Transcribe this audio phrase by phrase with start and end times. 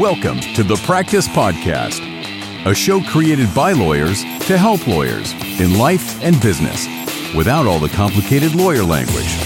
[0.00, 2.00] Welcome to the Practice Podcast,
[2.66, 6.88] a show created by lawyers to help lawyers in life and business
[7.32, 9.38] without all the complicated lawyer language.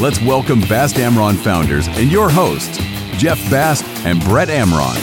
[0.00, 2.78] Let's welcome Bast Amron founders and your hosts,
[3.18, 4.94] Jeff Bast and Brett Amron.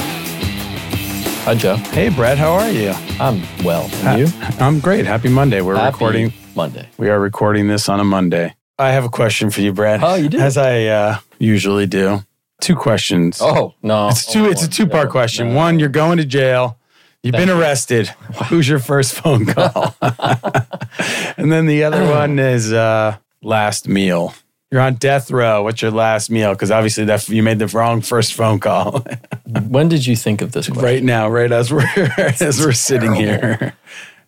[1.43, 1.75] Hi, Joe.
[1.75, 2.91] Hey, Brett, how are you?
[3.19, 3.89] I'm well.
[4.05, 4.27] And you?
[4.61, 5.05] I'm great.
[5.05, 5.59] Happy Monday.
[5.59, 6.33] We're Happy recording.
[6.55, 6.87] Monday.
[6.97, 8.55] We are recording this on a Monday.
[8.77, 10.01] I have a question for you, Brett.
[10.01, 10.39] Oh, you do?
[10.39, 12.23] As I uh, usually do.
[12.59, 13.39] Two questions.
[13.41, 14.45] Oh no, it's two.
[14.49, 15.49] It's a two-part No, question.
[15.49, 15.55] no.
[15.55, 16.77] One, you're going to jail.
[17.23, 17.61] You've Thank been you.
[17.61, 18.07] arrested.
[18.49, 19.95] Who's your first phone call?
[21.37, 24.33] and then the other one is uh, last meal.
[24.71, 25.63] You're on death row.
[25.63, 26.51] What's your last meal?
[26.53, 29.05] Because obviously that you made the wrong first phone call.
[29.67, 30.83] When did you think of this question?
[30.85, 31.81] right now, right as we're
[32.17, 33.73] as we're sitting here.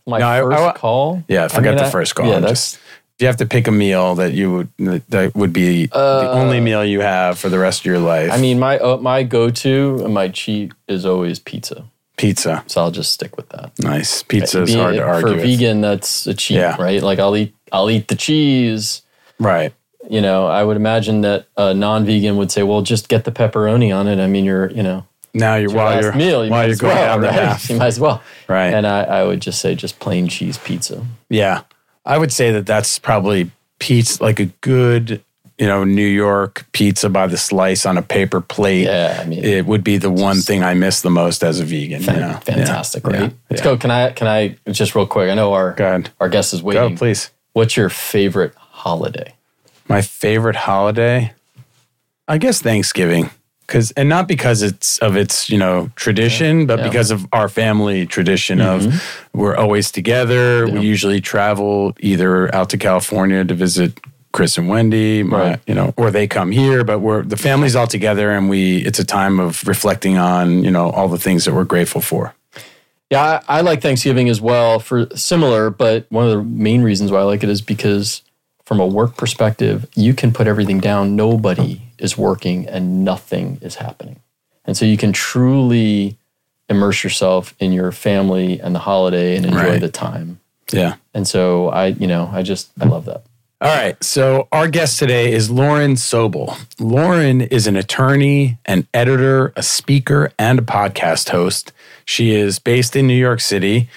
[0.07, 1.23] My No, I- I first wa- call.
[1.27, 2.25] Yeah, forget mean, the first call.
[2.27, 2.80] Yeah, I'm that's just-
[3.21, 4.69] you have to pick a meal that you would
[5.09, 8.31] that would be the Uh, only meal you have for the rest of your life.
[8.31, 11.83] I mean, my uh, my go to and my cheat is always pizza.
[12.17, 12.63] pizza.
[12.67, 13.71] So I'll just stick with that.
[13.79, 14.21] Nice.
[14.23, 15.43] Pizza is hard to argue For with.
[15.43, 16.75] vegan, that's a cheat, Yeah.
[16.79, 17.01] right?
[17.01, 19.01] Like I'll eat I'll eat the cheese.
[19.39, 19.73] Right.
[20.09, 23.95] You know, I would imagine that a non-vegan would say, "Well, just get the pepperoni
[23.95, 26.63] on it." I mean, you're you know, Now you're while you're meal, you while might
[26.65, 27.35] you're as going well, down the right?
[27.47, 27.69] path.
[27.69, 28.21] You might as well.
[28.47, 28.73] Right.
[28.73, 31.05] And I, I would just say just plain cheese pizza.
[31.29, 31.61] yeah.
[32.05, 35.23] I would say that that's probably pizza like a good,
[35.57, 38.83] you know, New York pizza by the slice on a paper plate.
[38.85, 41.65] Yeah, I mean, It would be the one thing I miss the most as a
[41.65, 42.01] vegan.
[42.01, 42.39] Fan- you know?
[42.43, 43.11] fantastic, Yeah.
[43.11, 43.21] right?
[43.21, 43.29] Yeah.
[43.49, 43.63] Let's Yeah.
[43.63, 43.77] go.
[43.77, 44.11] Can I?
[44.11, 45.29] Can I just real quick?
[45.29, 45.75] I know our
[46.19, 46.89] our guest is waiting.
[46.89, 47.29] Go, please.
[47.53, 49.33] What's your favorite holiday?
[49.87, 51.33] My favorite holiday,
[52.27, 53.29] I guess Thanksgiving,
[53.71, 56.87] because and not because it's of its you know tradition, but Yeah.
[56.89, 59.39] because of our family tradition of mm-hmm.
[59.39, 60.67] we're always together.
[60.67, 63.97] We usually travel either out to California to visit
[64.33, 65.59] Chris and Wendy, my, Right.
[65.67, 66.83] you know, or they come here.
[66.83, 70.71] But we're the family's all together, and we it's a time of reflecting on you
[70.71, 72.33] know all the things that we're grateful for.
[73.09, 77.11] Yeah, I, I like Thanksgiving as well for similar, but one of the main reasons
[77.11, 78.21] why I like it is because
[78.71, 81.13] from a work perspective, you can put everything down.
[81.13, 84.21] Nobody is working and nothing is happening.
[84.63, 86.17] And so you can truly
[86.69, 89.81] immerse yourself in your family and the holiday and enjoy Right.
[89.81, 90.39] the time.
[90.71, 90.93] Yeah.
[91.13, 93.23] And so I, you know, I just I love that.
[93.59, 94.01] All right.
[94.01, 96.57] So our guest today is Lauren Sobel.
[96.79, 101.73] Lauren is an attorney, an editor, a speaker, and a podcast host.
[102.05, 103.89] She is based in New York City.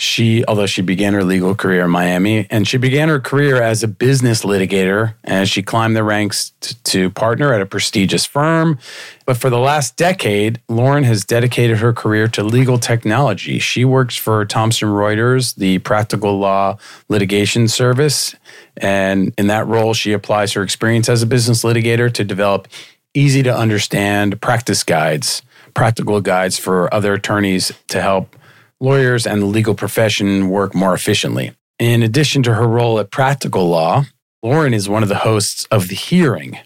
[0.00, 3.82] She, although she began her legal career in Miami, and she began her career as
[3.82, 8.78] a business litigator, and she climbed the ranks t- to partner at a prestigious firm.
[9.26, 13.58] But for the last decade, Lauren has dedicated her career to legal technology.
[13.58, 16.78] She works for Thomson Reuters, the practical law
[17.10, 18.34] litigation service.
[18.78, 22.68] And in that role, she applies her experience as a business litigator to develop
[23.12, 25.42] easy to understand practice guides,
[25.74, 28.34] practical guides for other attorneys to help
[28.80, 31.52] lawyers and the legal profession work more efficiently.
[31.78, 34.04] In addition to her role at Practical Law,
[34.42, 36.58] Lauren is one of the hosts of The Hearing,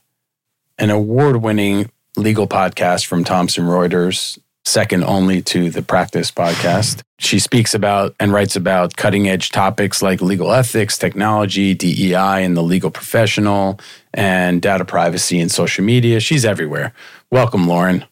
[0.78, 7.02] an award winning legal podcast from Thomson Reuters, second only to the Practice podcast.
[7.18, 12.56] She speaks about and writes about cutting edge topics like legal ethics, technology, DEI, and
[12.56, 13.80] the legal professional,
[14.12, 16.20] and data privacy and social media.
[16.20, 16.92] She's everywhere.
[17.30, 18.04] Welcome, Lauren.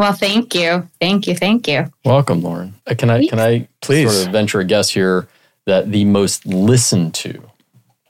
[0.00, 0.88] Well, thank you.
[0.98, 1.34] Thank you.
[1.34, 1.92] Thank you.
[2.06, 2.72] Welcome, Lauren.
[2.86, 4.10] Uh, Can I can I Please.
[4.10, 5.28] sort of venture a guess here
[5.66, 7.42] that the most listened to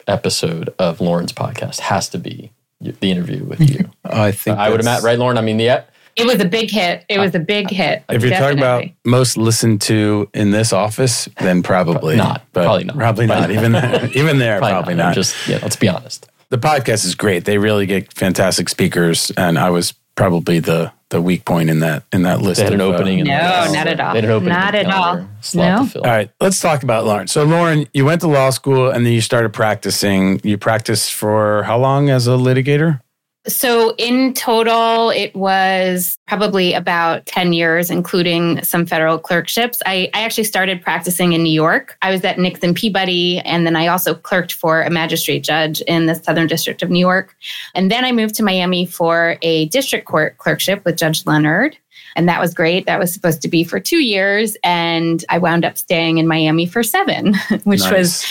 [0.06, 3.90] episode of Lauren's podcast has to be the interview with you.
[4.04, 5.36] I think I would that's- imagine, right, Lauren?
[5.36, 5.84] I mean, the
[6.14, 7.04] It was a big hit.
[7.08, 8.04] It was a big hit.
[8.08, 12.42] If you're talking about most listened to in this office, then probably Not.
[12.52, 12.96] But Probably not.
[12.98, 13.50] Probably not.
[13.50, 13.74] Even
[14.14, 15.16] even there, probably, I'm not.
[15.16, 16.28] Just yeah, let's be honest.
[16.50, 17.46] the podcast is great.
[17.46, 22.04] They really get fantastic speakers, and I was probably the the weak point in that
[22.12, 22.58] in that list.
[22.58, 23.18] They had an of, uh, opening.
[23.20, 23.74] in the No, calendar.
[23.78, 24.12] not at all.
[24.14, 24.52] They had an opening.
[24.54, 24.92] Not at all.
[24.92, 25.28] calendar.
[25.40, 25.88] Slot to No.
[25.88, 26.02] fill.
[26.02, 27.26] all right, let's talk about Lauren.
[27.26, 30.40] So, Lauren, you went to law school and then you started practicing.
[30.44, 33.00] You practiced for how long as a litigator?
[33.46, 39.80] So, in total, it was probably about 10 years, including some federal clerkships.
[39.86, 41.96] I, I actually started practicing in New York.
[42.02, 46.04] I was at Nixon Peabody, and then I also clerked for a magistrate judge in
[46.04, 47.34] the Southern District of New York.
[47.74, 51.78] And then I moved to Miami for a district court clerkship with Judge Lenard.
[52.16, 52.84] And that was great.
[52.84, 54.56] That was supposed to be for two years.
[54.62, 57.34] And I wound up staying in Miami for seven,
[57.64, 57.92] which Nice.
[57.92, 58.26] was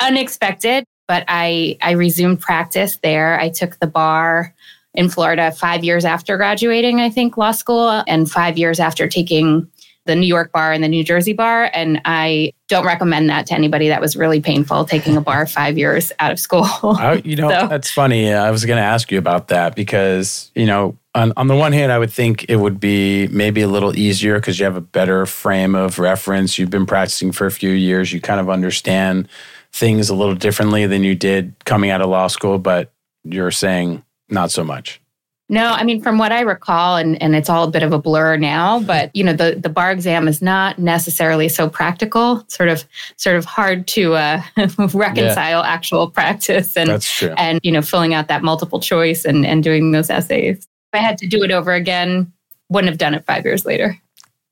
[0.00, 0.84] unexpected.
[1.06, 3.38] But I, I resumed practice there.
[3.38, 4.54] I took the bar
[4.94, 9.68] in Florida five years after graduating, I think, law school, and five years after taking
[10.06, 11.70] the New York bar and the New Jersey bar.
[11.72, 13.88] And I don't recommend that to anybody.
[13.88, 16.66] That was really painful taking a bar five years out of school.
[16.82, 17.66] I, you know, so.
[17.68, 18.32] that's funny.
[18.32, 21.72] I was going to ask you about that because, you know, on, on the one
[21.72, 24.80] hand, I would think it would be maybe a little easier because you have a
[24.80, 26.58] better frame of reference.
[26.58, 28.12] You've been practicing for a few years.
[28.12, 29.28] You kind of understand
[29.74, 32.92] things a little differently than you did coming out of law school, but
[33.24, 35.00] you're saying not so much.
[35.48, 37.98] No, I mean, from what I recall, and, and it's all a bit of a
[37.98, 42.44] blur now, but you know, the, the bar exam is not necessarily so practical.
[42.48, 42.84] sort of
[43.16, 44.42] sort of hard to uh,
[44.94, 45.68] reconcile yeah.
[45.68, 47.06] actual practice and
[47.36, 50.58] and you know, filling out that multiple choice and, and doing those essays.
[50.58, 52.32] If I had to do it over again,
[52.70, 54.00] wouldn't have done it five years later.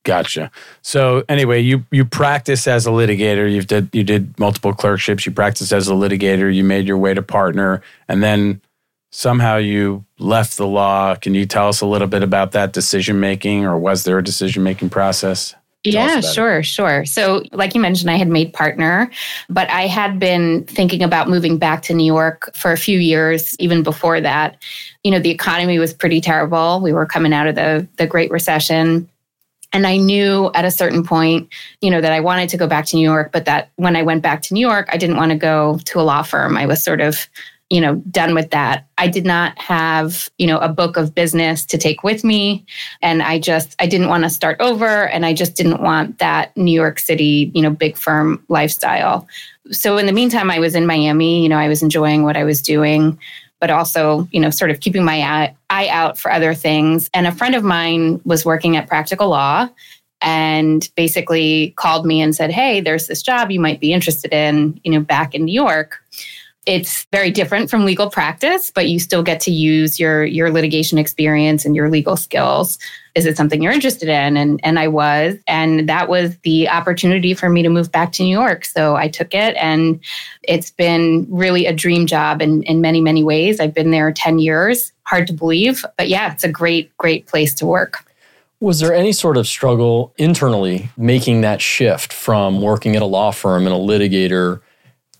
[0.03, 0.51] Gotcha.
[0.81, 3.51] So anyway, you you practice as a litigator.
[3.51, 5.25] You did you did multiple clerkships.
[5.25, 6.53] You practiced as a litigator.
[6.53, 8.61] You made your way to partner, and then
[9.11, 11.15] somehow you left the law.
[11.15, 14.23] Can you tell us a little bit about that decision making, or was there a
[14.23, 15.55] decision making process?
[15.85, 16.63] Tell yeah, sure, it.
[16.63, 17.03] sure.
[17.03, 19.11] So, like you mentioned, I had made partner,
[19.49, 23.57] but I had been thinking about moving back to New York for a few years,
[23.59, 24.57] even before that.
[25.03, 26.79] You know, the economy was pretty terrible.
[26.81, 29.09] We were coming out of the, the Great Recession.
[29.73, 31.49] And I knew at a certain point,
[31.81, 34.03] you know, that I wanted to go back to New York, but that when I
[34.03, 36.55] went back to New York, I didn't want to go to a law firm.
[36.55, 37.27] I was sort of
[37.73, 38.87] you know done with that.
[38.99, 42.65] I did not have you know a book of business to take with me.
[43.01, 45.07] And i just i didn't want to start over.
[45.07, 49.27] And i just didn't want that new york city you know big firm lifestyle.
[49.71, 51.41] So in the meantime i was in miami.
[51.41, 53.17] You know i was enjoying what i was doing
[53.63, 57.31] but also you know sort of keeping my eye out for other things and a
[57.31, 59.69] friend of mine was working at practical law
[60.19, 64.77] and basically called me and said hey there's this job you might be interested in
[64.83, 66.01] you know back in new york
[66.65, 70.97] it's very different from legal practice, but you still get to use your your litigation
[70.97, 72.79] experience and your legal skills.
[73.15, 74.37] Is it something you're interested in?
[74.37, 78.23] And and I was, and that was the opportunity for me to move back to
[78.23, 78.65] New York.
[78.65, 79.99] So I took it, and
[80.41, 83.59] it's been really a dream job in in many many ways.
[83.59, 84.91] I've been there ten years.
[85.03, 88.03] Hard to believe, but yeah, it's a great great place to work.
[88.59, 93.31] Was there any sort of struggle internally making that shift from working at a law
[93.31, 94.61] firm and a litigator?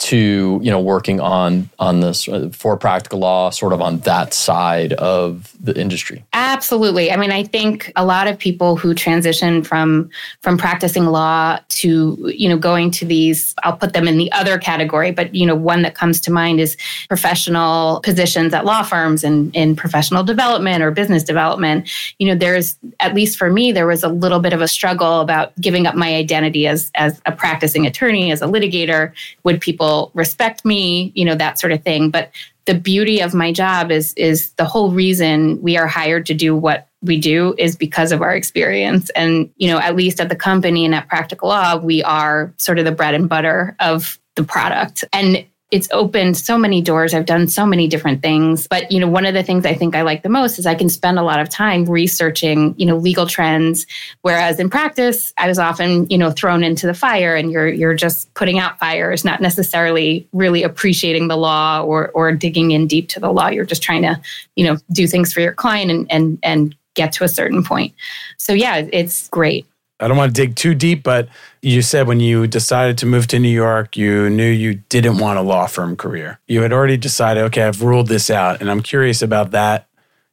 [0.03, 4.33] To you know working on on this uh, for practical law sort of on that
[4.33, 6.23] side of the industry?
[6.33, 7.11] Absolutely.
[7.11, 10.09] I mean i think a lot of people who transition from
[10.41, 14.57] from practicing law to you know going to these i'll put them in the other
[14.57, 16.75] category but you know one that comes to mind is
[17.07, 21.89] professional positions at law firms and in professional development or business development.
[22.19, 25.21] You know there's at least for me there was a little bit of a struggle
[25.21, 29.11] about giving up my identity as as a practicing attorney as a litigator.
[29.43, 32.09] Would people respect me, you know, that sort of thing.
[32.09, 32.31] But
[32.65, 36.55] the beauty of my job is is the whole reason we are hired to do
[36.55, 40.35] what we do is because of our experience and you know at least at the
[40.35, 44.43] company and at practical law we are sort of the bread and butter of the
[44.43, 47.15] product and it's opened so many doors.
[47.15, 48.67] I've done so many different things.
[48.67, 50.75] But, you know, one of the things I think I like the most is I
[50.75, 53.87] can spend a lot of time researching, you know, legal trends.
[54.21, 57.95] Whereas in practice, I was often, you know, thrown into the fire and you're you're
[57.95, 63.09] just putting out fires, not necessarily really appreciating the law or or digging in deep
[63.09, 63.47] to the law.
[63.47, 64.21] You're just trying to,
[64.55, 67.95] you know, do things for your client and and and get to a certain point.
[68.37, 69.65] So yeah, it's great.
[69.99, 71.29] I don't want to dig too deep, but
[71.61, 75.39] you said when you decided to move to New York, you knew you didn't want
[75.39, 76.39] a law firm career.
[76.47, 78.59] You had already decided, okay, I've ruled this out.
[78.59, 79.87] And I'm curious about that,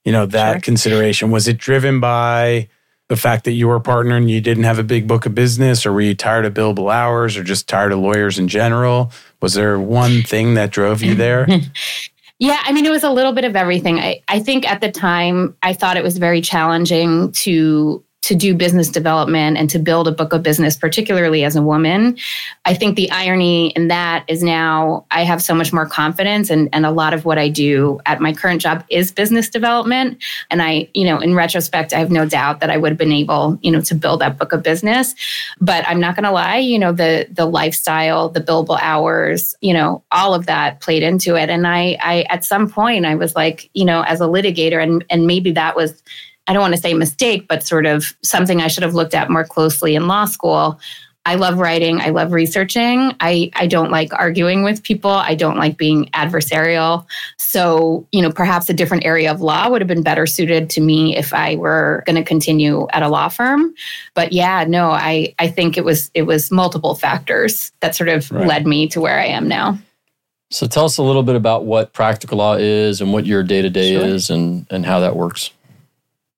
[0.05, 0.61] you know, that sure.
[0.61, 1.31] consideration.
[1.31, 2.69] Was it driven by
[3.09, 5.35] the fact that you were a partner and you didn't have a big book of
[5.35, 9.13] business, or were you tired of billable hours or just tired of lawyers in general?
[9.43, 11.47] Was there one thing that drove you there?
[12.43, 13.99] Yeah, I mean, it was a little bit of everything.
[13.99, 18.55] I, I think at the time, I thought it was very challenging to to do
[18.55, 22.19] business development and to build a book of business, particularly as a woman.
[22.67, 26.69] I think the irony in that is now I have so much more confidence and,
[26.73, 30.23] and a lot of what I do at my current job is business development.
[30.51, 33.11] And I, you know, in retrospect, I have no doubt that I would have been
[33.11, 35.15] able, you know, to build that book of business.
[35.59, 40.03] But I'm not gonna lie, you know, the the lifestyle, the billable hours, you know,
[40.13, 41.49] all of that played into it.
[41.49, 45.05] And I I at some point I was like, you know, as a litigator, and
[45.09, 46.03] and maybe that was
[46.47, 49.31] I don't want to say mistake, but sort of something I should have looked at
[49.31, 50.81] more closely in law school.
[51.27, 52.01] I love writing.
[52.01, 53.15] I love researching.
[53.21, 55.11] I, I don't like arguing with people.
[55.11, 57.05] I don't like being adversarial.
[57.39, 60.81] So, you know, perhaps a different area of law would have been better suited to
[60.81, 63.75] me if I were going to continue at a law firm.
[64.15, 68.31] But yeah, no, I, I think it was it was multiple factors that sort of
[68.31, 68.47] right.
[68.47, 69.79] led me to where I am now.
[70.51, 73.63] So tell us a little bit about what practical law is and what your day
[73.63, 75.51] to day is and, and how that works.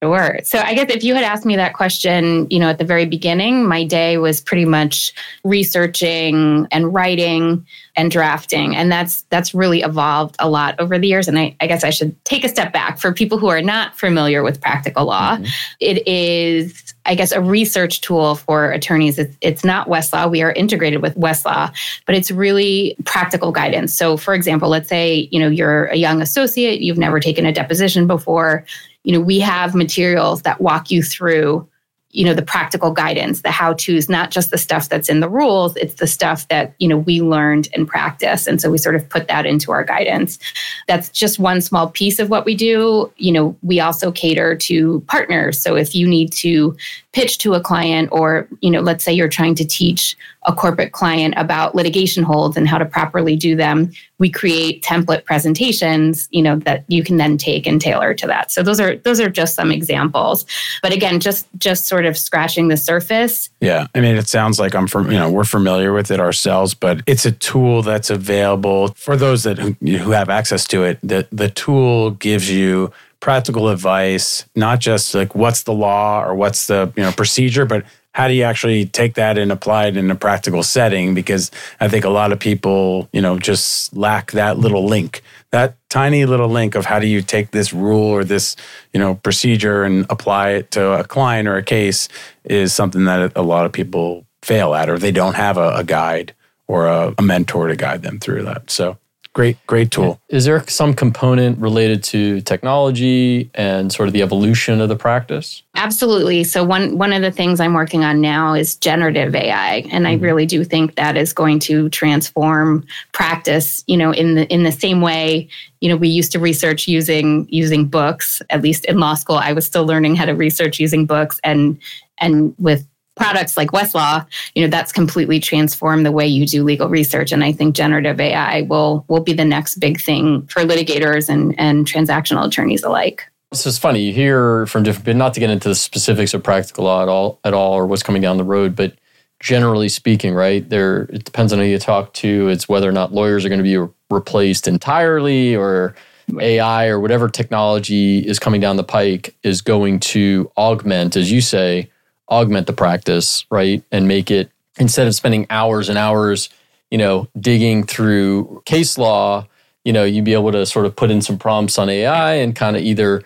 [0.03, 0.41] Sure.
[0.43, 3.07] So I guess if you had asked me that question, you know, at the very
[3.07, 8.75] beginning, my day was pretty much researching and writing and drafting.
[8.75, 11.29] And that's that's really evolved a lot over the years.
[11.29, 13.97] And I, I guess I should take a step back for people who are not
[13.97, 15.37] familiar with practical law.
[15.37, 15.45] Mm-hmm.
[15.79, 19.21] It is, I guess, a research tool for attorneys.
[19.21, 20.29] It's, it's not Westlaw.
[20.29, 21.73] We are integrated with Westlaw,
[22.07, 23.97] but it's really practical guidance.
[23.97, 27.53] So for example, let's say, you know, you're a young associate, you've never taken a
[27.53, 28.65] deposition before
[29.05, 31.67] you know we have materials that walk you through
[32.11, 35.29] you know the practical guidance the how to's not just the stuff that's in the
[35.29, 38.47] rules it's the stuff that you know we learned in practice.
[38.47, 40.39] And so we sort of put that into our guidance.
[40.87, 43.11] That's just one small piece of what we do.
[43.17, 45.61] You know we also cater to partners.
[45.61, 46.77] So if you need to
[47.13, 50.93] pitch to a client or you know let's say you're trying to teach a corporate
[50.93, 56.43] client about litigation holds and how to properly do them we create template presentations you
[56.43, 58.53] know that you can then take and tailor to that.
[58.53, 60.47] So those are those are just some examples.
[60.81, 63.51] But again just just sort of scratching the surface.
[63.61, 66.75] Yeah i mean it sounds like i'm from you know we're familiar with it ourselves
[66.75, 70.99] but it's a tool that's available for those that who have access to it.
[71.03, 76.67] The the tool gives you practical advice, not just like what's the law or what's
[76.67, 80.11] the you know procedure, but how do you actually take that and apply it in
[80.11, 81.15] a practical setting?
[81.15, 81.51] Because
[81.81, 86.27] I think a lot of people, you know, just lack that little link, that tiny
[86.27, 88.55] little link of how do you take this rule or this,
[88.93, 92.09] you know, procedure and apply it to a client or a case
[92.45, 95.85] is something that a lot of people fail at, or they don't have a, a
[95.85, 96.35] guide
[96.67, 98.71] or a, a mentor to guide them through that.
[98.71, 98.99] So
[99.35, 100.21] Great, great tool.
[100.29, 105.63] Is there some component related to technology and sort of the evolution of the practice?
[105.75, 106.45] Absolutely.
[106.45, 110.17] So one one of the things I'm working on now is generative AI, and I
[110.17, 110.25] mm-hmm.
[110.25, 113.83] really do think that is going to transform practice.
[113.87, 115.49] You know, in the in the same way,
[115.81, 118.43] you know, we used to research using using books.
[118.51, 121.79] At least in law school, I was still learning how to research using books, and
[122.19, 126.89] and with products like Westlaw, you know, that's completely transformed the way you do legal
[126.89, 127.33] research.
[127.33, 131.55] And I think generative AI will will be the next big thing for litigators and,
[131.59, 133.29] and transactional attorneys alike.
[133.51, 134.01] This is funny.
[134.01, 137.09] You hear from different people, not to get into the specifics of practical law at
[137.09, 138.95] all at all or what's coming down the road, but
[139.41, 140.67] generally speaking, right?
[140.69, 142.49] There it depends on who you talk to.
[142.49, 145.95] It's whether or not lawyers are going to be replaced entirely or
[146.41, 151.41] AI or whatever technology is coming down the pike is going to augment, as you
[151.41, 151.91] say,
[152.33, 153.85] augment the practice, right?
[153.93, 156.49] And make it instead of spending hours and hours,
[156.91, 159.47] you know, digging through case law,
[159.85, 162.57] you know, you'd be able to sort of put in some prompts on AI and
[162.57, 163.23] kind of either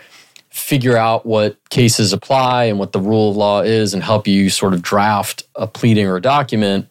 [0.51, 4.49] figure out what cases apply and what the rule of law is and help you
[4.49, 6.89] sort of draft a pleading or a document.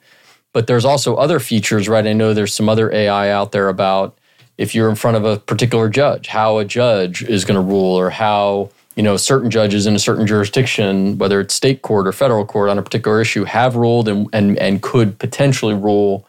[0.53, 2.05] But there's also other features, right?
[2.05, 4.17] I know there's some other AI out there about
[4.57, 7.95] if you're in front of a particular judge, how a judge is going to rule
[7.95, 12.11] or how you know, certain judges in a certain jurisdiction, whether it's state court or
[12.11, 16.25] federal court on a particular issue, have ruled and, and, and could potentially rule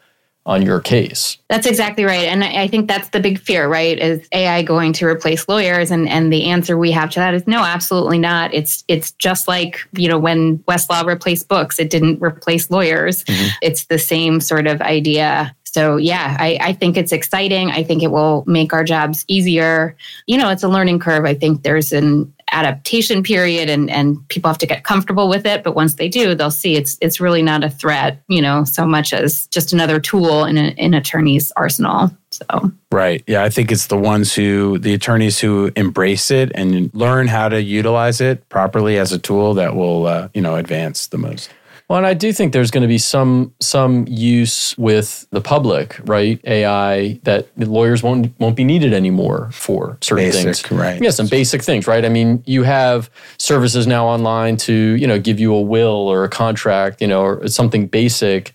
[0.47, 1.39] on your case.
[1.49, 2.29] That's exactly right.
[2.29, 3.99] And I think that's the big fear, right?
[3.99, 5.91] Is AI going to replace lawyers?
[5.91, 8.55] And and the answer we have to that is no, absolutely not.
[8.55, 13.25] It's it's just like, you know, when Westlaw replaced books, it didn't replace lawyers.
[13.25, 13.49] Mm-hmm.
[13.61, 15.55] It's the same sort of idea.
[15.65, 17.71] So yeah, I, I think it's exciting.
[17.73, 19.97] I think it will make our jobs easier.
[20.27, 21.25] You know, it's a learning curve.
[21.25, 25.63] I think there's an adaptation period and and people have to get comfortable with it.
[25.63, 28.87] But once they do they'll see it's it's really not a threat you know so
[28.87, 32.11] much as just another tool in an in attorney's arsenal.
[32.31, 32.73] So.
[32.91, 33.23] Right.
[33.27, 37.49] Yeah i think it's the ones who the attorneys who embrace it and learn how
[37.49, 41.51] to utilize it properly as a tool that will uh, you know advance the most
[41.89, 46.01] well, and I do think there's going to be some some use with the public,
[46.05, 46.41] right?
[46.45, 50.71] AI that lawyers won't won't be needed anymore for certain basic, things.
[50.73, 51.01] Right.
[51.01, 52.05] Yeah, some basic things, right?
[52.05, 56.25] I mean, you have services now online to you know give you a will or
[56.25, 58.53] a contract, you know, or something basic,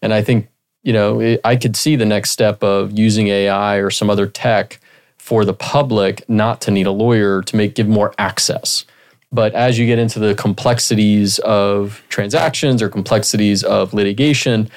[0.00, 0.48] and I think
[0.82, 4.26] you know it, I could see the next step of using AI or some other
[4.26, 4.80] tech
[5.18, 8.84] for the public not to need a lawyer to make give more access
[9.32, 14.70] but as you get into the complexities of transactions or complexities of litigation,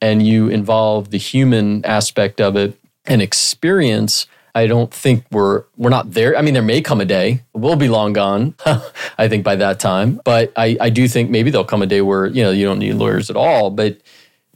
[0.00, 5.90] and you involve the human aspect of it and experience, I don't think we're we're
[5.90, 6.36] not there.
[6.36, 7.42] I mean, there may come a day.
[7.52, 8.54] We'll be long gone,
[9.18, 10.20] I think, by that time.
[10.24, 12.78] But I, I do think maybe there'll come a day where, you know, you don't
[12.78, 13.70] need lawyers at all.
[13.70, 13.98] But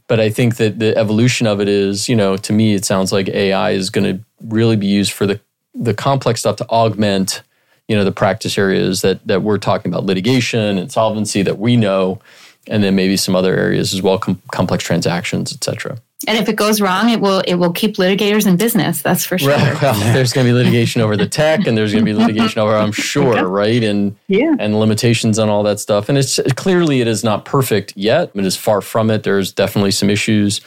[0.07, 3.11] but I think that the evolution of it is, you know, to me it sounds
[3.11, 5.39] like AI is going to really be used for the
[5.75, 7.41] the complex stuff to augment
[7.87, 12.19] you know the practice areas that that we're talking about litigation insolvency that we know
[12.67, 16.47] and then maybe some other areas as well com- complex transactions et cetera And if
[16.47, 19.01] it goes wrong, it will it will keep litigators in business.
[19.01, 19.49] That's for sure.
[19.49, 19.81] Right.
[19.81, 22.61] Well, there's going to be litigation over the tech, and there's going to be litigation
[22.61, 23.83] over, I'm sure, right?
[23.83, 24.55] And yeah.
[24.57, 26.07] and limitations on all that stuff.
[26.07, 28.31] And it's clearly it is not perfect yet.
[28.33, 29.23] But It is far from it.
[29.23, 30.61] There's definitely some issues.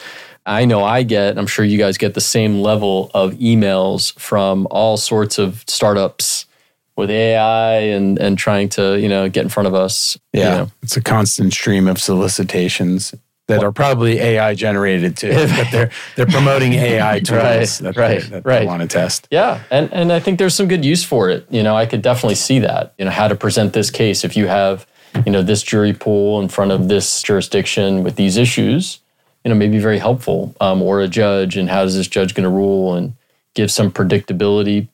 [0.45, 1.39] I know I get.
[1.39, 6.45] I'm sure you guys get the same level of emails from all sorts of startups
[6.97, 10.17] with AI and and trying to you know get in front of us.
[10.33, 10.71] Yeah, you know.
[10.81, 13.13] it's a constant stream of solicitations
[13.47, 15.29] that are probably AI generated too.
[15.57, 18.59] but they're they're promoting AI tools Right, that, right, they, that right.
[18.59, 19.27] they want to test.
[19.31, 21.45] Yeah, and and I think there's some good use for it.
[21.49, 22.93] You know, I could definitely see that.
[22.97, 24.85] You know, how to present this case if you have
[25.25, 28.99] you know this jury pool in front of this jurisdiction with these issues.
[29.45, 32.43] You know, maybe very helpful, um, or a judge, and how is this judge going
[32.43, 33.13] to rule, and
[33.53, 34.89] give some predictability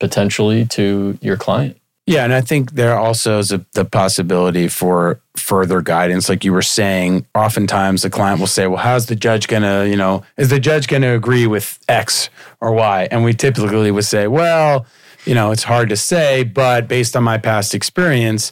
[0.00, 1.76] potentially to your client.
[2.06, 6.28] Yeah, and I think there also is a, the possibility for further guidance.
[6.28, 9.88] Like you were saying, oftentimes the client will say, "Well, how's the judge going to,
[9.88, 12.28] you know, is the judge going to agree with X
[12.60, 14.86] or Y?" And we typically would say, "Well,
[15.24, 18.50] you know, it's hard to say, but based on my past experience,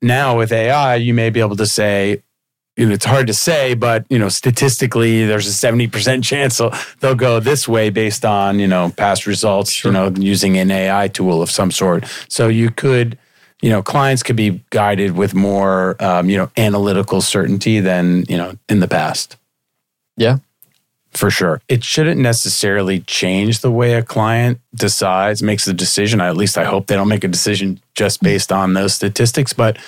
[0.00, 2.22] now with AI, you may be able to say."
[2.76, 6.58] You know, it's hard to say, but you know, statistically, there's a seventy percent chance
[6.58, 9.70] they'll, they'll go this way based on you know past results.
[9.72, 9.90] Sure.
[9.90, 12.04] You know, using an AI tool of some sort.
[12.28, 13.16] So you could,
[13.62, 18.36] you know, clients could be guided with more, um, you know, analytical certainty than you
[18.36, 19.36] know in the past.
[20.16, 20.38] Yeah.
[21.12, 21.62] For sure.
[21.66, 26.20] It shouldn't necessarily change the way a client decides, makes the decision.
[26.20, 29.54] At least I hope they don't make a decision just based on those statistics.
[29.54, 29.78] But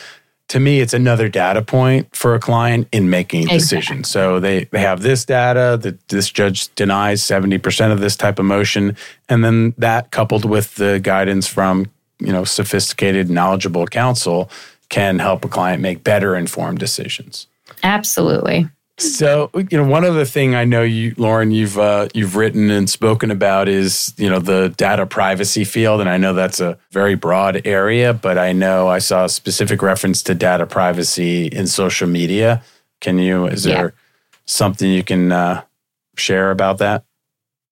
[0.49, 4.03] to me, it's another data point for a client in making a decision.
[4.03, 8.47] So they, they have this data that this judge denies 70% of this type of
[8.47, 8.97] motion.
[9.29, 11.87] And then that coupled with the guidance from,
[12.19, 14.51] you know, sophisticated, knowledgeable counsel
[14.89, 17.47] can help a client make better informed decisions.
[17.83, 18.69] Absolutely.
[18.99, 22.91] So, you know, one other thing I know you, Lauren, you've uh, you've written and
[22.91, 27.15] spoken about is you know the data privacy field, and I know that's a very
[27.15, 32.09] broad area, but I know I saw a specific reference to data privacy in social
[32.09, 32.63] media.
[33.01, 33.47] Can you?
[33.47, 33.75] Is Yeah.
[33.75, 33.95] there
[34.47, 35.63] something you can uh,
[36.17, 37.05] share about that?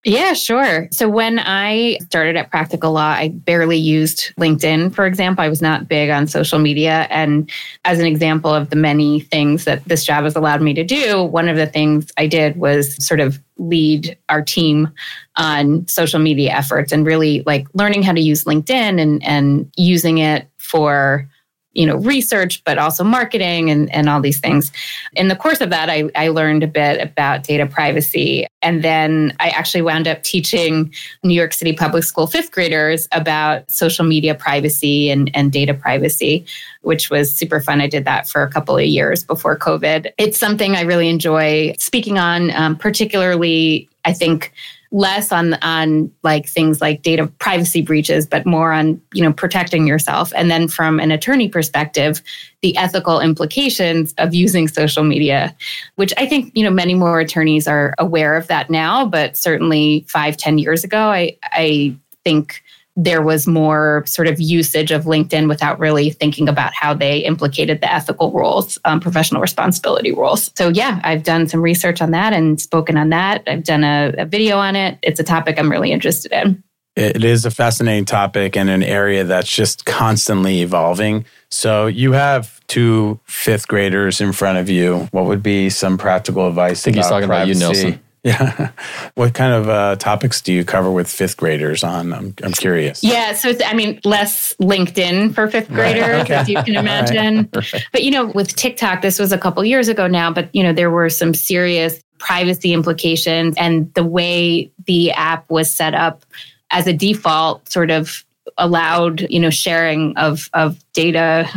[0.06, 0.86] Yeah, sure.
[0.92, 5.44] So when I started at Practical Law, I barely used LinkedIn, for example.
[5.44, 7.08] I was not big on social media.
[7.10, 7.50] And
[7.84, 11.24] as an example of the many things that this job has allowed me to do,
[11.24, 14.92] one of the things I did was sort of lead our team
[15.34, 20.18] on social media efforts and really like learning how to use LinkedIn and, and using
[20.18, 21.28] it for
[21.76, 24.72] you know research but also marketing and, and all these things.
[25.12, 28.46] In the course of that I, I learned a bit about data privacy.
[28.62, 33.70] And then i actually wound up teaching new york city public school fifth graders about
[33.70, 36.44] social media privacy and, and data privacy
[36.82, 37.80] which was super fun.
[37.80, 40.12] I did that for a couple of years before covid.
[40.18, 44.52] It's something i really enjoy speaking on um, particularly i think
[44.92, 49.86] less on on like things like data privacy breaches but more on you know protecting
[49.86, 50.32] yourself.
[50.36, 52.22] And then from an attorney perspective
[52.62, 55.54] the ethical implications of using social media
[55.96, 60.04] which i think you know many more attorneys are aware of that now but certainly
[60.08, 61.94] five ten years ago i i
[62.24, 62.62] think
[62.96, 67.82] there was more sort of usage of LinkedIn without really thinking about how they implicated
[67.82, 70.50] the ethical rules, um, professional responsibility rules.
[70.56, 73.42] So, yeah, I've done some research on that and spoken on that.
[73.46, 74.98] I've done a, a video on it.
[75.02, 76.62] It's a topic I'm really interested in.
[76.96, 81.26] It is a fascinating topic and an area that's just constantly evolving.
[81.50, 85.06] So you have two fifth graders in front of you.
[85.10, 86.80] What would be some practical advice?
[86.80, 87.54] I think he's about talking about you.
[87.56, 88.00] Nelson.
[88.30, 88.70] Yeah.
[89.14, 92.12] what kind of uh, topics do you cover with fifth graders on?
[92.12, 93.04] I'm, I'm curious.
[93.04, 96.34] Yeah, so it's, I mean, less LinkedIn for fifth graders, Okay.
[96.34, 97.48] as you can imagine.
[97.92, 100.72] But, you know, with TikTok, this was a couple years ago now, but, you know,
[100.72, 106.24] there were some serious privacy implications and the way the app was set up
[106.70, 108.24] as a default sort of
[108.58, 111.48] allowed you know sharing of of data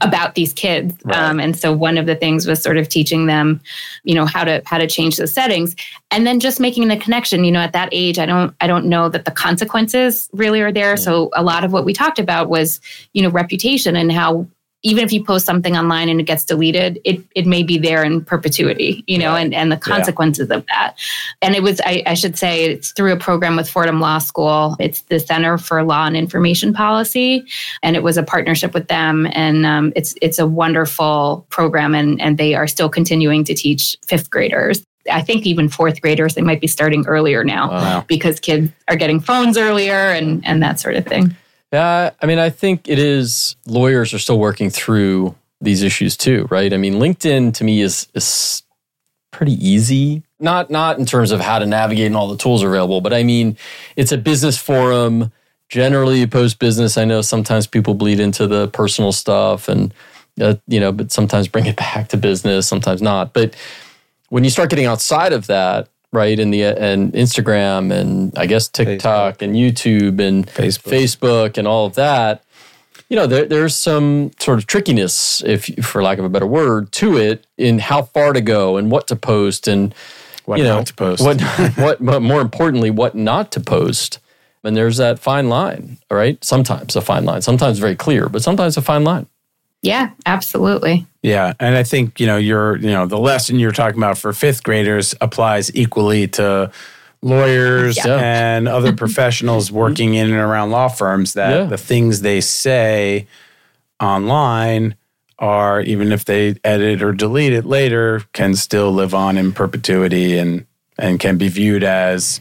[0.00, 0.94] about these kids.
[1.04, 1.16] Right.
[1.16, 3.60] um, and so one of the things was sort of teaching them
[4.04, 5.74] you know how to how to change the settings
[6.10, 7.44] and then just making the connection.
[7.44, 10.72] You know at that age i don't i don't know that the consequences really are
[10.72, 10.96] there.
[10.96, 12.80] So a lot of what we talked about was
[13.12, 14.46] you know reputation and how
[14.82, 18.04] even if you post something online and it gets deleted, it, it may be there
[18.04, 19.40] in perpetuity, you know, Right.
[19.46, 20.94] and, and the consequences of that.
[21.42, 24.76] And it was, I, I should say, it's through a program with Fordham Law School.
[24.78, 27.44] It's the Center for Law and Information Policy,
[27.82, 29.26] and it was a partnership with them.
[29.32, 33.96] And um, it's it's a wonderful program, and and they are still continuing to teach
[34.06, 34.84] fifth graders.
[35.10, 38.04] I think even fourth graders, they might be starting earlier now Wow.
[38.08, 41.34] because kids are getting phones earlier and and that sort of thing.
[41.72, 43.56] Yeah, I mean, I think it is.
[43.66, 46.72] Lawyers are still working through these issues too, right?
[46.72, 48.62] I mean, LinkedIn to me is is
[49.32, 50.22] pretty easy.
[50.38, 53.22] Not not in terms of how to navigate and all the tools available, but I
[53.22, 53.56] mean,
[53.96, 55.32] it's a business forum.
[55.68, 56.96] Generally, you post business.
[56.96, 59.92] I know sometimes people bleed into the personal stuff, and
[60.40, 63.32] uh, you know, but sometimes bring it back to business, sometimes not.
[63.32, 63.56] But
[64.28, 68.68] when you start getting outside of that, right, and the and Instagram and I guess
[68.68, 69.42] TikTok Facebook.
[69.42, 70.90] and YouTube and Facebook.
[70.90, 72.42] Facebook and all of that,
[73.08, 76.90] you know, there, there's some sort of trickiness, if for lack of a better word,
[76.92, 79.94] to it in how far to go and what to post and
[80.44, 81.22] What you know not to post.
[81.22, 81.40] what
[81.76, 84.18] what but more importantly, what not to post.
[84.64, 86.42] And there's that fine line, all right?
[86.44, 89.26] Sometimes a fine line, sometimes very clear, but sometimes a fine line.
[89.82, 91.06] Yeah, absolutely.
[91.22, 94.32] Yeah, and I think you know you're you know the lesson you're talking about for
[94.32, 96.70] fifth graders applies equally to
[97.22, 98.16] lawyers Yeah.
[98.18, 101.32] and other professionals working in and around law firms.
[101.34, 101.64] That Yeah.
[101.64, 103.26] the things they say
[104.00, 104.94] online
[105.38, 110.38] are even if they edit or delete it later can still live on in perpetuity
[110.38, 110.66] and
[110.98, 112.40] and can be viewed as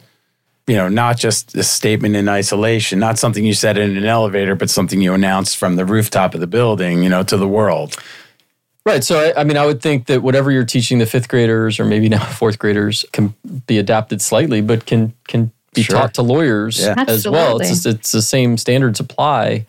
[0.67, 4.55] you know not just a statement in isolation not something you said in an elevator
[4.55, 7.95] but something you announced from the rooftop of the building you know to the world
[8.87, 9.03] Right.
[9.03, 11.85] So, I, I mean, I would think that whatever you're teaching the fifth graders or
[11.85, 13.33] maybe now fourth graders can
[13.65, 15.95] be adapted slightly, but can can be Sure.
[15.97, 17.03] taught to lawyers Yeah.
[17.07, 17.57] as well.
[17.57, 19.65] It's just, it's the same standards apply,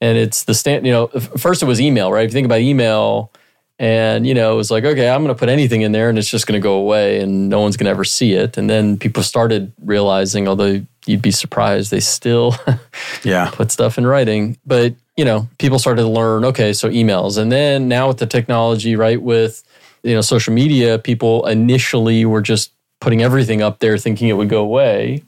[0.00, 0.86] and it's the stand.
[0.86, 2.24] You know, first it was email, right?
[2.24, 3.32] If you think about email,
[3.82, 6.16] and you know, it was like, okay, I'm going to put anything in there, and
[6.16, 8.56] it's just going to go away, and no one's going to ever see it.
[8.56, 12.54] And then people started realizing, although you'd be surprised, they still
[13.24, 14.56] yeah put stuff in writing.
[14.64, 17.36] But, you know, people started to learn, okay, so emails.
[17.36, 19.64] And then now with the technology, right, with,
[20.04, 24.48] you know, social media, people initially were just putting everything up there thinking it would
[24.48, 25.24] go away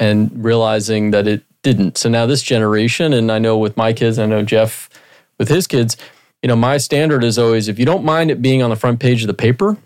[0.00, 1.96] and realizing that it didn't.
[1.96, 4.90] So now this generation, and I know with my kids, I know Jeff
[5.38, 5.96] with his kids,
[6.44, 9.00] you know, my standard is always if you don't mind it being on the front
[9.00, 9.78] page of the paper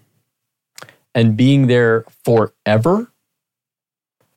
[1.14, 3.12] and being there forever,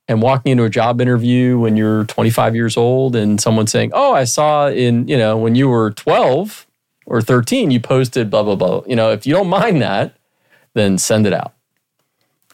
[0.07, 4.13] and walking into a job interview when you're 25 years old and someone saying, "Oh,
[4.13, 6.67] I saw in, you know, when you were 12
[7.07, 10.15] or 13 you posted blah blah blah." You know, if you don't mind that,
[10.75, 11.53] then send it out.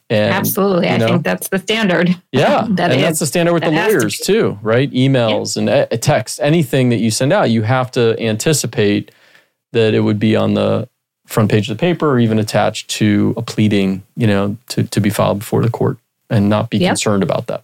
[0.09, 0.87] And absolutely.
[0.87, 2.15] you I think that's the standard.
[2.31, 4.89] yeah, That and is- that's the standard with the has to lawyers too, right?
[4.91, 9.11] Emails and uh, text, anything that you send out, you have to anticipate
[9.73, 10.87] that it would be on the
[11.25, 15.01] front page of the paper or even attached to a pleading, you know, to, to
[15.01, 15.97] be filed before the court
[16.29, 16.89] and not be Yep.
[16.91, 17.63] concerned about that.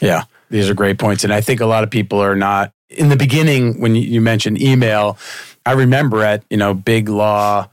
[0.00, 1.24] Yeah, these are great points.
[1.24, 4.20] And I think a lot of people are not in the beginning when you, you
[4.20, 5.18] mentioned email.
[5.66, 7.68] I remember at, you know, big law,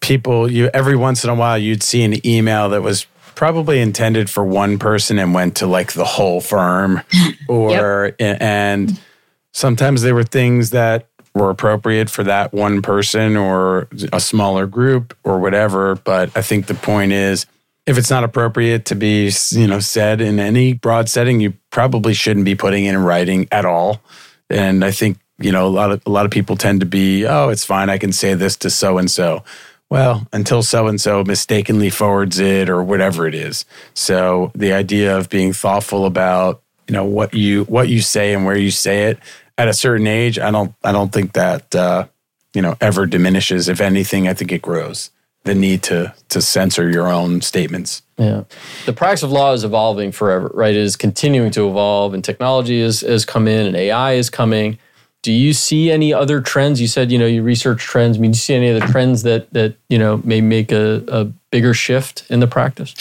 [0.00, 4.30] people, you every once in a while you'd see an email that was probably intended
[4.30, 7.02] for one person and went to like the whole firm
[7.48, 8.98] or and
[9.52, 11.06] sometimes they were things that
[11.36, 15.96] were appropriate for that one person or a smaller group or whatever.
[15.96, 17.44] But i think the point is
[17.86, 22.14] if it's not appropriate to be you know said in any broad setting you probably
[22.14, 24.00] shouldn't be putting it in writing at all.
[24.48, 27.26] And i think you know a lot of a lot of people tend to be
[27.26, 27.90] oh it's fine.
[27.90, 29.44] I can say this to so and so
[29.90, 33.66] well until so and so mistakenly forwards it or whatever it is.
[33.92, 38.46] So the idea of being thoughtful about you know what you what you say and
[38.46, 39.18] where you say it
[39.58, 42.06] at a certain age i don't i don't think that uh
[42.54, 45.10] you know ever diminishes if anything i think it grows
[45.44, 48.44] the need to to censor your own statements Yeah.
[48.86, 50.74] The practice of law is evolving forever, right?
[50.74, 54.78] It is continuing to evolve and technology is, has come in and AI is coming.
[55.22, 56.80] Do you see any other trends?
[56.80, 58.16] You said, you know, you research trends.
[58.16, 61.04] I mean, do you see any other trends that that, you know, may make a,
[61.08, 62.94] a bigger shift in the practice?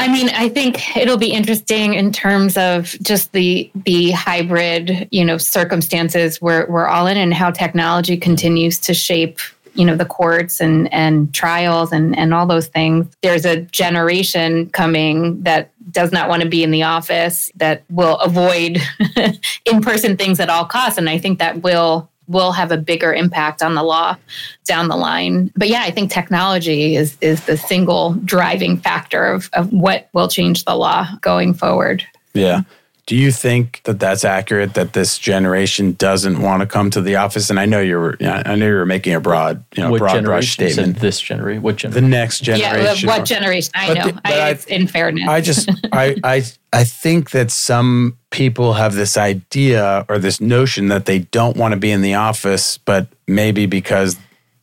[0.00, 5.22] I mean, I think it'll be interesting in terms of just the the hybrid, you
[5.22, 9.38] know, circumstances we're we're all in and how technology continues to shape,
[9.74, 13.14] you know, the courts and and trials and and all those things.
[13.20, 18.16] There's a generation coming that does not want to be in the office, that will
[18.20, 18.78] avoid
[19.66, 20.96] in-person things at all costs.
[20.96, 24.16] And I think that will will have a bigger impact on the law
[24.64, 25.52] down the line.
[25.56, 30.28] But yeah, I think technology is is the single driving factor of, of what will
[30.28, 32.06] change the law going forward.
[32.32, 32.62] Yeah.
[33.06, 34.74] Do you think that that's accurate?
[34.74, 37.50] That this generation doesn't want to come to the office?
[37.50, 40.56] And I know you're, I know you're making a broad, you know, what broad brush
[40.56, 40.64] generation?
[40.64, 40.98] You statement.
[41.00, 41.62] This generation.
[41.62, 41.94] What generation?
[41.94, 42.10] The generation?
[42.20, 43.08] next generation.
[43.08, 43.72] Yeah, what generation?
[43.74, 44.06] I But know.
[44.12, 45.28] the- I, I- it's in fairness.
[45.28, 50.88] I just, I, I, I think that some people have this idea or this notion
[50.88, 54.16] that they don't want to be in the office, but maybe because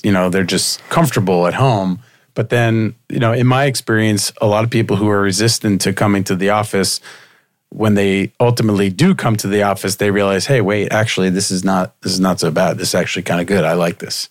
[0.04, 2.00] you know they're just comfortable at home.
[2.34, 5.92] But then, you know, in my experience, a lot of people who are resistant to
[5.92, 7.02] coming to the office,
[7.70, 11.64] when they ultimately do come to the office, they realize, hey, wait, actually, this is
[11.64, 12.78] not this is not so bad.
[12.78, 13.64] This is actually kind of good.
[13.66, 14.30] I like this.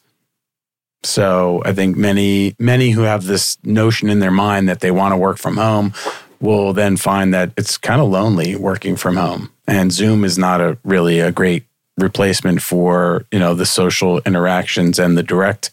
[1.03, 5.13] So I think many many who have this notion in their mind that they want
[5.13, 5.93] to work from home
[6.41, 9.51] will then find that it's kind of lonely working from home.
[9.67, 11.65] And Zoom is not a really a great
[11.99, 15.71] replacement for, you know, the social interactions and the direct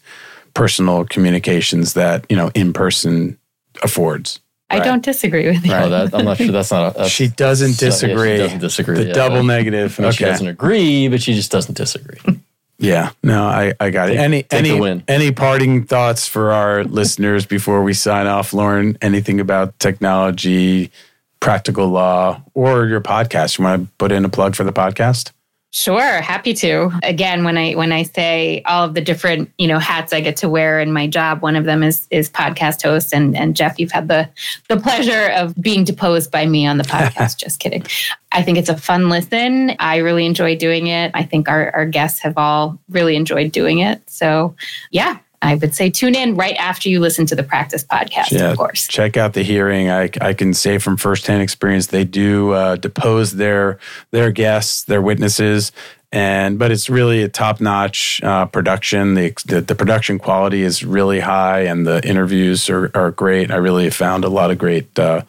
[0.54, 3.38] personal communications that, you know, in person
[3.82, 4.40] affords.
[4.70, 5.72] I don't disagree with you.
[5.72, 6.94] Oh, that, I'm not sure that's not.
[6.94, 8.36] A, that's, She doesn't so- yeah, she disagree.
[8.38, 8.96] doesn't disagree.
[8.96, 9.12] The yeah.
[9.12, 9.98] double I negative.
[9.98, 10.32] mean, She Okay.
[10.32, 12.18] doesn't agree, but she just doesn't disagree.
[12.76, 14.16] Yeah, no, I, I got it.
[14.16, 15.04] Any any win.
[15.06, 18.98] any parting thoughts for our listeners before we sign off, Lauren?
[19.00, 20.90] Anything about technology,
[21.38, 23.58] practical law, or your podcast?
[23.58, 25.30] You want to put in a plug for the podcast?
[25.74, 26.88] Sure, happy to.
[27.02, 30.36] Again, when I when I say all of the different you know hats I get
[30.36, 33.12] to wear in my job, one of them is is podcast host.
[33.12, 34.30] And and Jeff, you've had the
[34.68, 37.38] the pleasure of being deposed by me on the podcast.
[37.38, 37.84] Just kidding.
[38.30, 39.74] I think it's a fun listen.
[39.80, 41.10] I really enjoy doing it.
[41.12, 44.00] I think our our guests have all really enjoyed doing it.
[44.08, 44.54] So
[44.92, 45.18] yeah.
[45.44, 48.56] I would say tune in right after you listen to the practice podcast, Yeah, of
[48.56, 48.88] course.
[48.88, 49.90] Check out the hearing.
[49.90, 53.78] I, I can say from firsthand experience, they do uh, depose their
[54.10, 55.70] their guests, their witnesses,
[56.10, 59.14] and but it's really a top notch uh, production.
[59.14, 63.50] The, the the production quality is really high, and the interviews are, are great.
[63.50, 65.22] I really found a lot of great uh,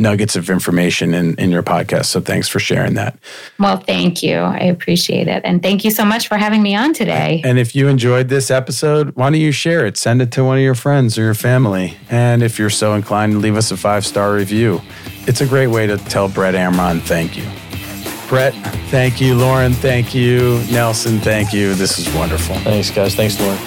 [0.00, 2.06] nuggets of information in in your podcast.
[2.06, 3.18] So thanks for sharing that.
[3.58, 4.36] Well, thank you.
[4.36, 5.42] I appreciate it.
[5.44, 7.42] And thank you so much for having me on today.
[7.44, 9.96] And if you enjoyed this episode, why don't you share it?
[9.96, 11.96] Send it to one of your friends or your family.
[12.08, 14.80] And if you're so inclined, leave us a five star review.
[15.26, 17.44] It's a great way to tell Brett Amron thank you.
[18.28, 18.54] Brett,
[18.90, 19.34] thank you.
[19.34, 20.62] Lauren, thank you.
[20.70, 21.74] Nelson, thank you.
[21.74, 22.54] This is wonderful.
[22.56, 23.14] Thanks, guys.
[23.16, 23.58] Thanks, Lauren.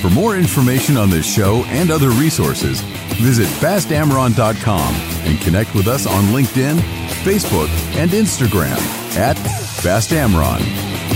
[0.00, 2.82] For more information on this show and other resources,
[3.20, 6.78] visit bastamron.com and connect with us on LinkedIn,
[7.22, 8.78] Facebook, and Instagram
[9.16, 11.09] at fastamron.